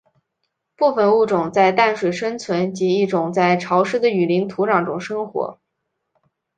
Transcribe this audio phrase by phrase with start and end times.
[0.75, 5.59] 部分物种在淡水生存及一种在潮湿的雨林土壤中生活。